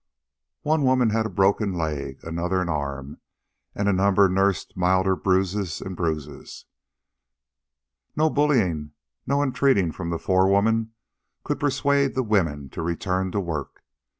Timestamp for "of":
9.99-10.09